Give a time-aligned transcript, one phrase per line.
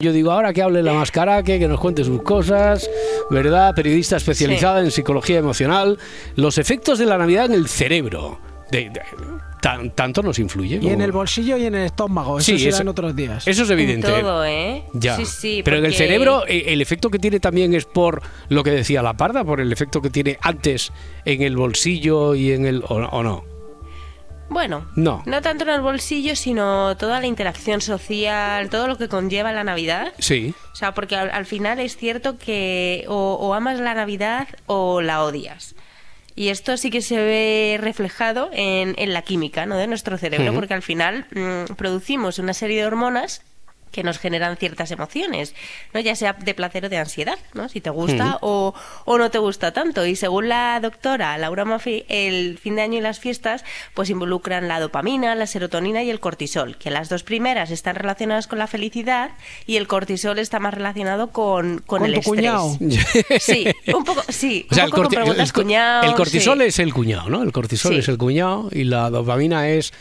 [0.00, 2.88] Yo digo, ahora que hable la mascaraque, que nos cuente sus cosas,
[3.30, 3.74] ¿verdad?
[3.74, 5.98] Periodista especializada en psicología emocional.
[6.36, 8.38] Los efectos de la Navidad en el cerebro.
[8.70, 9.00] De- de-
[9.60, 10.78] tan- tanto nos influye.
[10.80, 12.38] Y en el bolsillo y en el estómago.
[12.38, 13.48] Eso Sí, será eso- en otros días.
[13.48, 14.06] Eso es evidente.
[14.06, 14.84] Todo, ¿eh?
[14.92, 15.16] Ya.
[15.16, 15.62] Sí, sí.
[15.64, 19.02] Pero en el cerebro, eh, el efecto que tiene también es por lo que decía
[19.02, 20.92] la parda, por el efecto que tiene antes
[21.24, 22.84] en el bolsillo y en el.
[22.88, 23.42] ¿O, o no?
[24.50, 25.22] Bueno, No.
[25.26, 29.64] no tanto en el bolsillo, sino toda la interacción social, todo lo que conlleva la
[29.64, 30.12] Navidad.
[30.18, 30.54] Sí.
[30.72, 35.00] O sea, porque al, al final es cierto que o, o amas la Navidad o
[35.00, 35.74] la odias.
[36.34, 39.76] Y esto sí que se ve reflejado en, en la química ¿no?
[39.76, 43.42] de nuestro cerebro, porque al final mm, producimos una serie de hormonas
[43.90, 45.54] que nos generan ciertas emociones,
[45.94, 46.00] ¿no?
[46.00, 47.68] ya sea de placer o de ansiedad, ¿no?
[47.68, 48.74] si te gusta o,
[49.04, 50.04] o no te gusta tanto.
[50.06, 54.68] Y según la doctora Laura Maffei, el fin de año y las fiestas pues involucran
[54.68, 58.66] la dopamina, la serotonina y el cortisol, que las dos primeras están relacionadas con la
[58.66, 59.30] felicidad
[59.66, 62.26] y el cortisol está más relacionado con, con, ¿Con el estrés.
[62.26, 62.76] cuñado?
[63.40, 65.52] Sí, un poco, sí, O sea, un el, poco corti- con preguntas
[66.02, 66.64] el el cortisol sí.
[66.64, 67.42] es el cuñado, ¿no?
[67.42, 67.98] El cortisol Sí.
[68.00, 69.92] es el cuñado y la dopamina es.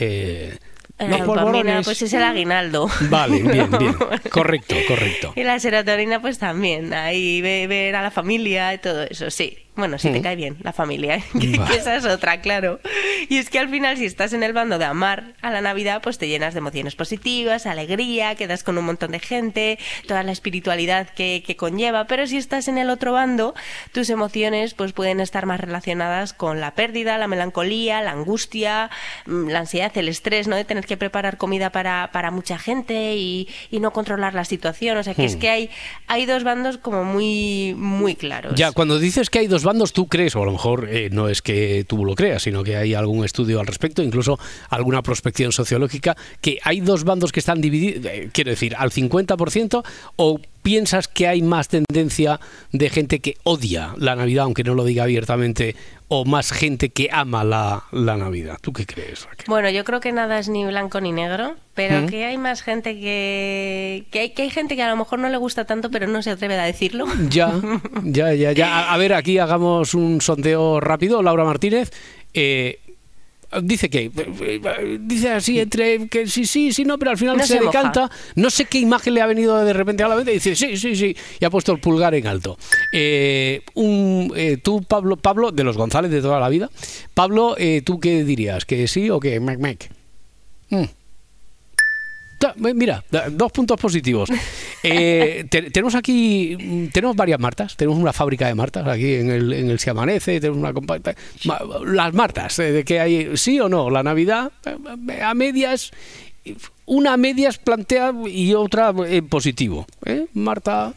[0.00, 0.56] eh,
[0.98, 1.84] Los dopamina, polvorones.
[1.86, 2.88] pues es el aguinaldo.
[3.08, 3.94] vale, bien, bien.
[4.30, 5.32] Correcto, correcto.
[5.36, 6.92] Y la serotonina, pues también.
[6.92, 9.58] Ahí ve- ver a la familia y todo eso, sí.
[9.78, 10.22] Bueno, si te Mm.
[10.22, 11.24] cae bien la familia, ¿eh?
[11.40, 12.80] que, que esa es otra, claro.
[13.28, 16.00] Y es que al final, si estás en el bando de amar a la Navidad,
[16.02, 20.32] pues te llenas de emociones positivas, alegría, quedas con un montón de gente, toda la
[20.32, 22.06] espiritualidad que, que conlleva.
[22.08, 23.54] Pero si estás en el otro bando,
[23.92, 28.90] tus emociones pues pueden estar más relacionadas con la pérdida, la melancolía, la angustia,
[29.26, 30.56] mm, la ansiedad, el estrés, ¿no?
[30.56, 34.96] De tener que preparar comida para, para mucha gente y, y no controlar la situación.
[34.98, 35.38] O sea, que es Hmm.
[35.38, 35.70] que hay,
[36.08, 38.54] hay dos bandos como muy, muy claros.
[38.56, 41.28] Ya, cuando dices que hay dos bandos, tú crees, o a lo mejor eh, no
[41.28, 44.38] es que tú lo creas, sino que hay algún estudio al respecto, incluso
[44.70, 49.84] alguna prospección sociológica, que hay dos bandos que están divididos, eh, quiero decir, al 50%,
[50.16, 52.40] o piensas que hay más tendencia
[52.72, 55.76] de gente que odia la Navidad, aunque no lo diga abiertamente,
[56.08, 58.58] o más gente que ama la, la Navidad.
[58.60, 59.44] ¿Tú qué crees, Raquel?
[59.48, 62.06] Bueno, yo creo que nada es ni blanco ni negro, pero Mm.
[62.06, 65.28] que hay más gente que, que hay, que hay gente que a lo mejor no
[65.28, 67.06] le gusta tanto, pero no se atreve a decirlo.
[67.30, 67.52] Ya,
[68.04, 68.78] ya, ya, ya.
[68.78, 71.22] A, a ver, aquí hagamos un sondeo rápido.
[71.22, 71.90] Laura Martínez.
[72.34, 72.80] eh,
[73.62, 74.10] Dice que,
[75.00, 78.10] dice así entre que sí, sí, sí, no, pero al final No se, decanta.
[78.34, 80.76] No sé qué imagen le ha venido de repente a la mente y dice sí,
[80.76, 82.58] sí, sí, y ha puesto el pulgar en alto.
[82.92, 86.68] Eh, un, eh, tú, Pablo, Pablo, de los González de toda la vida,
[87.14, 88.66] Pablo, eh, ¿tú qué dirías?
[88.66, 89.90] ¿Que sí o que mec, mec?
[90.68, 90.84] Mm.
[92.58, 94.28] Mira, dos puntos positivos.
[94.82, 99.52] Eh, te- tenemos aquí, tenemos varias Martas, tenemos una fábrica de Martas aquí en el,
[99.52, 101.14] en el Se Amanece, tenemos una compa-
[101.44, 105.90] ma- Las Martas, eh, de que hay, sí o no, la Navidad eh, a medias,
[106.86, 109.86] una a medias plantea y otra en positivo.
[110.04, 110.26] ¿eh?
[110.34, 110.94] Marta,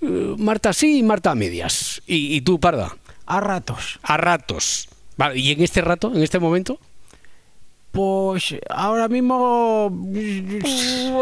[0.00, 2.02] Marta sí y Marta a medias.
[2.06, 3.98] Y, y tú, Parda, A ratos.
[4.02, 4.88] a ratos.
[5.16, 6.78] Vale, ¿Y en este rato, en este momento?
[7.90, 9.90] Pues ahora mismo.
[10.64, 11.12] Sí,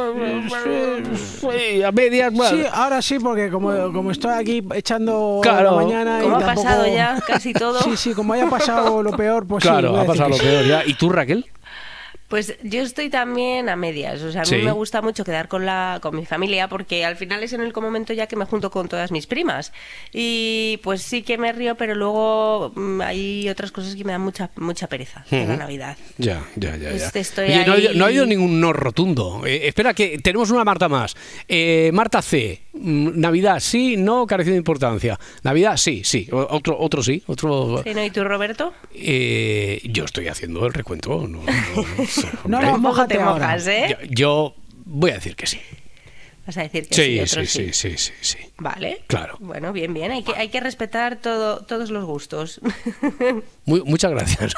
[1.83, 2.57] a medias, bueno.
[2.57, 5.77] Sí, ahora sí, porque como, como estoy aquí echando Claro.
[5.77, 6.19] la mañana.
[6.21, 7.81] y Como ha tampoco- pasado ya casi todo.
[7.83, 9.69] Sí, sí, como haya pasado lo peor, pues sí.
[9.69, 10.43] claro, voy a ha pasado lo sí.
[10.43, 10.85] peor ya.
[10.85, 11.47] ¿Y tú, Raquel?
[12.29, 14.21] Pues yo estoy también a medias.
[14.23, 14.65] O sea, a mí Sí.
[14.65, 17.73] me gusta mucho quedar con la con mi familia porque al final es en el
[17.73, 19.73] momento ya que me junto con todas mis primas.
[20.13, 24.23] Y pues sí que me río, pero luego mm, hay otras cosas que me dan
[24.23, 25.57] mucha mucha pereza de la.
[25.57, 25.97] Navidad.
[26.19, 26.91] Ya, ya, ya.
[26.91, 26.91] ya.
[26.91, 29.43] Este, estoy Oye, no, ha no ha habido ningún no rotundo.
[29.47, 31.15] Eh, espera, que tenemos una Marta más.
[31.49, 32.63] Eh, Marta C.
[32.73, 35.19] mm, Navidad sí, no, careció de importancia.
[35.43, 36.29] Navidad sí, sí.
[36.33, 37.23] Otro, otro sí.
[37.27, 37.83] Otro.
[37.85, 38.05] ¿Sí, no?
[38.05, 38.73] ¿Y tú, Roberto?
[38.95, 41.27] Eh, yo estoy haciendo el recuento.
[41.29, 41.43] No, no,
[42.47, 43.97] no No, mójate te mojas, ¿eh?
[44.01, 44.55] yo, yo
[44.85, 45.61] voy a decir que sí.
[46.47, 48.39] Vas a decir que sí, Sí, otros sí, sí, sí, sí, sí.
[48.59, 49.01] Vale.
[49.09, 49.37] Claro.
[49.41, 50.13] Bueno, bien, bien.
[50.13, 52.61] Hay que, hay que respetar todo, todos los gustos.
[53.65, 54.55] Muy- muchas gracias.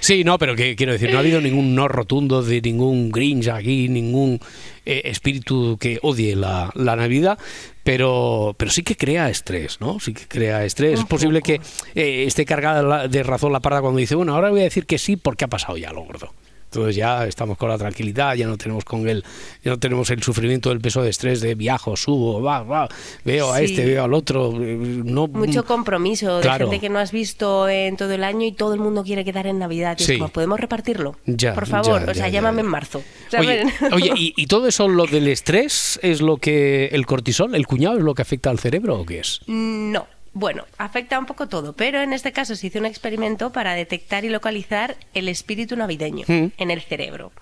[0.00, 3.48] sí, no, pero que quiero decir, no ha habido ningún no rotundo de ningún Grinch
[3.48, 4.40] aquí, ningún
[4.84, 7.38] eh, espíritu que odie la, la Navidad,
[7.82, 9.98] pero, pero sí que crea estrés, ¿no?
[10.00, 10.98] Sí que crea estrés.
[11.00, 11.46] Un es posible poco.
[11.94, 14.86] que eh, esté cargada de razón la parda cuando dice, bueno, ahora voy a decir
[14.86, 16.32] que sí porque ha pasado ya lo gordo.
[16.70, 19.22] Entonces ya estamos con la tranquilidad, ya no tenemos con el,
[19.64, 22.88] ya no tenemos el sufrimiento del peso de estrés de viajo, subo, va, va,
[23.24, 23.64] veo a Sí.
[23.66, 27.96] este, veo al otro, eh, no Mucho compromiso de gente que no has visto en
[27.96, 29.96] todo el año y todo el mundo quiere quedar en Navidad.
[29.98, 30.18] Y es Sí.
[30.18, 31.16] como, ¿podemos repartirlo?
[31.26, 33.02] Ya, Por favor, ya, o sea, llámame en marzo.
[33.38, 37.66] Oye, oye ¿y, y todo eso, lo del estrés, es lo que el cortisol, el
[37.66, 39.40] cuñado, es lo que afecta al cerebro o qué es?
[39.46, 40.06] No,
[40.38, 44.22] Bueno, afecta un poco todo, pero en este caso se hizo un experimento para detectar
[44.26, 46.48] y localizar el espíritu navideño Mm.
[46.58, 47.32] en el cerebro.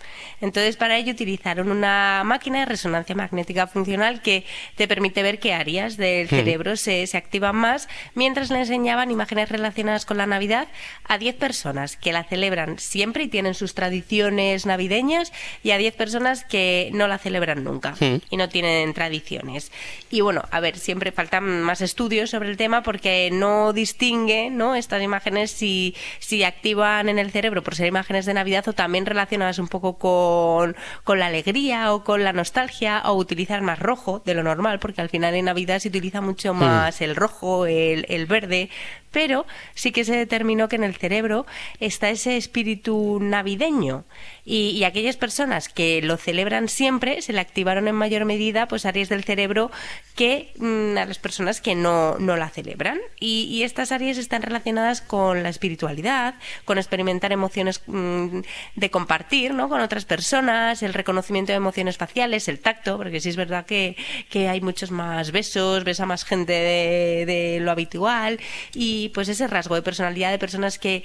[0.40, 4.44] Entonces, para ello utilizaron una máquina de resonancia magnética funcional que
[4.76, 9.48] te permite ver qué áreas del cerebro se, se activan más, mientras le enseñaban imágenes
[9.48, 10.68] relacionadas con la Navidad
[11.02, 15.32] a 10 personas que la celebran siempre y tienen sus tradiciones navideñas
[15.64, 18.18] y a 10 personas que no la celebran nunca Mm.
[18.30, 19.72] y no tienen tradiciones.
[20.12, 24.76] Y bueno, a ver, siempre faltan más estudios sobre el tema porque no distingue ¿no?
[24.76, 29.06] estas imágenes si, si activan en el cerebro por ser imágenes de Navidad o también
[29.06, 34.22] relacionadas un poco con, con la alegría o con la nostalgia o utilizar más rojo
[34.24, 38.06] de lo normal, porque al final en Navidad se utiliza mucho más el rojo, el,
[38.08, 38.70] el verde,
[39.10, 41.46] pero sí que se determinó que en el cerebro
[41.78, 44.04] está ese espíritu navideño
[44.44, 48.84] y, y aquellas personas que lo celebran siempre se le activaron en mayor medida pues
[48.84, 49.70] áreas del cerebro
[50.16, 52.73] que mm, a las personas que no, no la celebran
[53.20, 56.34] y, estas áreas están relacionadas con la espiritualidad,
[56.64, 58.40] con experimentar emociones mm,
[58.76, 59.68] de compartir ¿no?
[59.68, 63.96] con otras personas, el reconocimiento de emociones faciales, el tacto, porque sí es verdad que,
[64.30, 68.40] que hay muchos más besos, besa más gente de, de lo habitual
[68.74, 71.04] y pues ese rasgo de personalidad de personas que,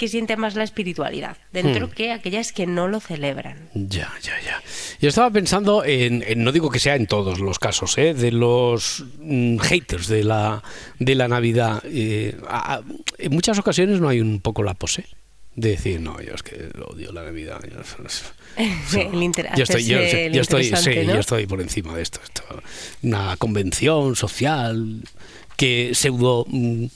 [0.00, 1.90] que sienten más la espiritualidad dentro Hmm.
[1.90, 3.68] que aquellas que no lo celebran.
[3.74, 4.62] Ya, ya, ya.
[4.98, 8.14] Yo estaba pensando en, en- no digo que sea en todos los casos, ¿eh?
[8.14, 10.62] de los mm, haters de la,
[10.98, 11.82] de la Navidad.
[11.84, 12.82] eh, a- a-
[13.18, 15.04] en muchas ocasiones no hay un poco la pose
[15.54, 17.60] de decir, no, yo es que odio la Navidad.
[17.70, 17.80] Yo,
[19.56, 19.98] yo estoy, yo,
[20.40, 22.42] estoy, sí, yo estoy por encima de esto, esto.
[23.02, 25.02] Una convención social
[25.56, 26.86] que pseudo mm,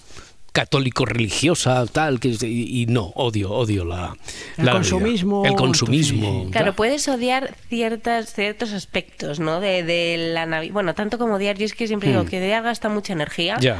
[0.55, 4.17] católico religiosa tal que y, y no odio odio la
[4.57, 6.51] El la consumismo, el consumismo sí.
[6.53, 9.61] Claro, puedes odiar ciertas, ciertos aspectos, ¿no?
[9.61, 10.73] De, de la Navidad.
[10.73, 12.29] Bueno, tanto como odiar, yo es que siempre digo Hmm.
[12.29, 13.57] que odiar gasta mucha energía.
[13.61, 13.79] ya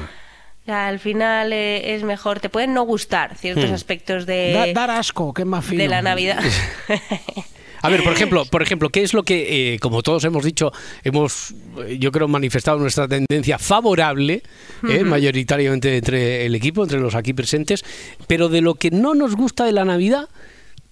[0.63, 3.75] O sea, al final eh, es mejor, te pueden no gustar ciertos Hmm.
[3.75, 5.81] aspectos Da- de, dar asco, que es más fino.
[5.83, 6.43] de la Navidad.
[7.85, 10.73] A ver, por ejemplo, por ejemplo, ¿qué es lo que, eh, como todos hemos dicho,
[11.03, 11.55] hemos,
[11.87, 14.43] eh, yo creo, manifestado nuestra tendencia favorable,
[14.89, 17.85] eh, mayoritariamente entre el equipo, entre los aquí presentes,
[18.27, 20.29] pero de lo que no nos gusta de la Navidad,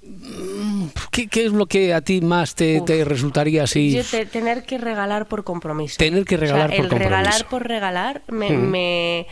[0.03, 3.93] mm, ¿qué, qué es lo que a ti más te, resultaría así?
[3.93, 5.97] Yo te- tener que regalar por compromiso.
[5.99, 7.17] Tener que regalar O sea, por el compromiso.
[7.21, 9.27] regalar por regalar me, me-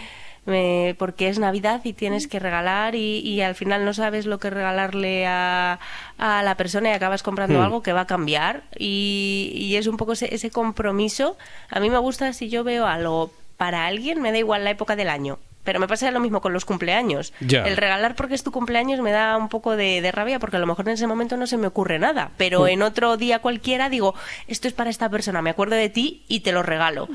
[0.51, 4.39] me- porque es Navidad y tienes que regalar y, y al final no sabes lo
[4.39, 5.79] que regalarle a,
[6.19, 7.63] a la persona y acabas comprando Hmm.
[7.63, 11.39] algo que va a cambiar y, y es un poco ese, ese compromiso.
[11.71, 14.97] A mí me gusta si yo veo algo para alguien, me da igual la época
[14.97, 15.39] del año.
[15.63, 17.35] Pero me pasa lo mismo con los cumpleaños.
[17.41, 17.65] Ya.
[17.67, 20.59] El regalar porque es tu cumpleaños me da un poco de, de rabia porque a
[20.61, 22.31] lo mejor en ese momento no se me ocurre nada.
[22.39, 22.69] Pero Hmm.
[22.69, 24.15] en otro día cualquiera digo,
[24.49, 27.09] esto es para esta persona, me acuerdo de ti y te lo regalo.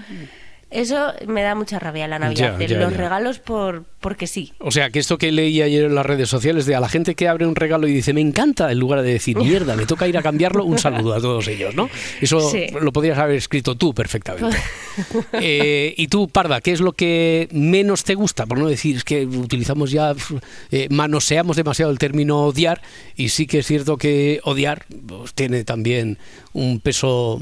[0.72, 2.98] Eso me da mucha rabia la Navidad, Ya, de ya, los ya.
[2.98, 4.52] regalos por porque sí.
[4.60, 7.16] O sea, que esto que leí ayer en las redes sociales de a la gente
[7.16, 10.08] que abre un regalo y dice, me encanta, en lugar de decir, mierda, me toca
[10.08, 11.90] ir a cambiarlo, un saludo a todos ellos, ¿no?
[12.22, 12.68] Eso Sí.
[12.82, 14.58] lo podrías haber escrito tú perfectamente.
[15.34, 18.46] Eh, y tú, Parda, ¿qué es lo que menos te gusta?
[18.46, 20.16] Por no decir, es que utilizamos ya,
[20.72, 22.82] eh, manoseamos demasiado el término odiar,
[23.18, 26.18] y sí que es cierto que odiar pues, tiene también
[26.54, 27.42] un peso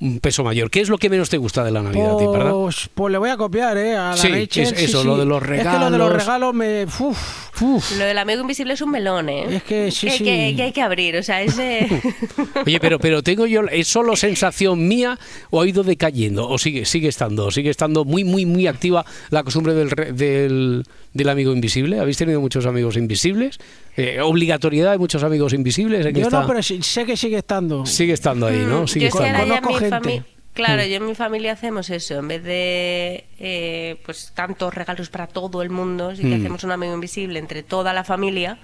[0.00, 0.70] un peso mayor.
[0.70, 2.50] ¿Qué es lo que menos te gusta de la Navidad, a ti, Parda?
[2.52, 3.96] Pues, pues le voy a copiar, ¿eh?
[3.96, 5.06] A la Sí, Rachel, es- sí, eso, sí.
[5.06, 6.12] lo de los Es que lo de los regalos.
[6.16, 6.84] regalos me...
[6.84, 7.98] uf, Uf.
[7.98, 9.56] Lo del amigo invisible es un melón, ¿eh?
[9.56, 10.24] Es que sí, hay sí.
[10.24, 11.88] Que, que hay que abrir, o sea, ese...
[12.66, 15.18] Oye, pero, pero tengo yo, ¿es solo sensación mía
[15.50, 16.48] o ha ido decayendo?
[16.48, 17.50] ¿O sigue, sigue estando?
[17.52, 20.82] ¿Sigue estando muy, muy, muy activa la costumbre del, re- del,
[21.14, 21.98] del amigo invisible?
[22.00, 23.58] ¿Habéis tenido muchos amigos invisibles?
[23.96, 26.04] Eh, ¿Obligatoriedad de muchos amigos invisibles?
[26.04, 27.86] en Yo esta- no, pero sí- sé que sigue estando.
[27.86, 28.82] Sigue estando ahí, ¿no?
[28.82, 29.38] Mm, Sigue yo estando.
[29.44, 29.90] Conozco mi gente.
[29.90, 30.26] familia...
[30.52, 30.86] Claro, Mm.
[30.86, 32.18] yo en mi familia hacemos eso.
[32.18, 36.40] En vez de eh, pues tantos regalos para todo el mundo, sí que Mm.
[36.40, 38.58] hacemos un amigo invisible entre toda la familia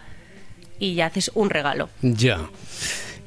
[0.79, 1.89] y ya haces un regalo.
[2.03, 2.41] Ya.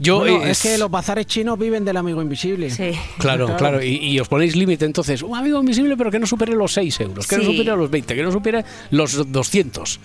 [0.04, 2.70] Yo, Bueno, es que los bazares chinos viven del amigo invisible.
[2.70, 2.92] Sí.
[3.20, 6.54] Claro, claro, y, y os ponéis límite entonces, un amigo invisible pero que no supere
[6.56, 10.00] los 6 euros, que no supere los 20, que no supere los 200.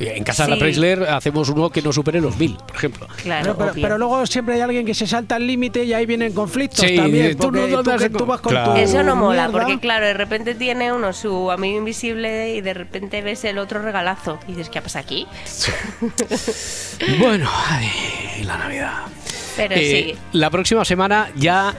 [0.00, 0.58] Eh, En casa de la.
[0.58, 3.06] Preisler hacemos uno que no supere los 1000, por ejemplo.
[3.22, 6.32] Claro, Pero, pero- luego siempre hay alguien que se salta el límite y ahí vienen
[6.32, 7.36] conflictos Sí, también.
[7.36, 8.72] tú no- no tú, te has que enco- tú vas con Claro.
[8.72, 9.52] tu Eso no mola, mierda.
[9.66, 13.82] porque claro, de repente tiene uno su amigo invisible y de repente ves el otro
[13.82, 15.26] regalazo y dices, ¿qué pasa aquí?
[17.18, 18.92] Bueno, ay, la Navidad.
[19.56, 21.74] Pero Eh, sí, La próxima semana ya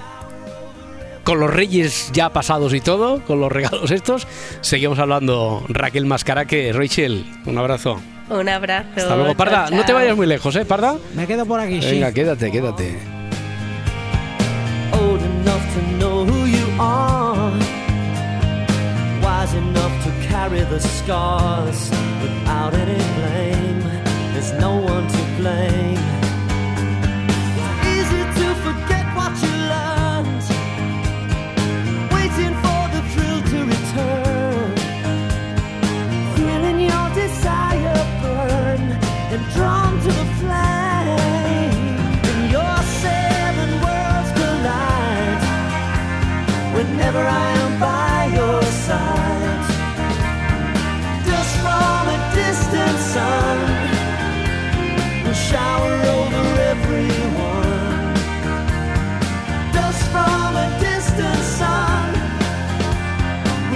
[1.24, 4.28] con los reyes ya pasados y todo, con los regalos estos,
[4.62, 7.26] seguimos hablando Raquel Mascara que Rachel.
[7.46, 8.02] Un abrazo.
[8.30, 8.90] un abrazo.
[8.98, 9.68] Hasta luego, Parda.
[9.68, 10.96] chao, No te vayas muy lejos, ¿eh, Parda?
[11.16, 11.92] Me quedo por aquí, sí.
[11.92, 12.98] Venga, quédate, quédate.
[14.94, 17.52] old enough to know who you are,
[19.22, 21.90] wise enough to carry the the scars
[22.22, 23.82] without any blame.
[24.34, 24.93] There's no one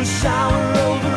[0.07, 1.16] shower over